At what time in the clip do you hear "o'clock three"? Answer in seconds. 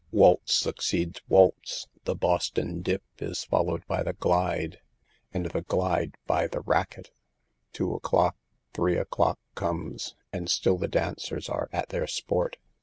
7.93-8.97